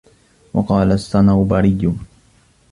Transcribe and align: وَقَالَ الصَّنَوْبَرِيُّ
وَقَالَ 0.53 0.91
الصَّنَوْبَرِيُّ 0.91 1.93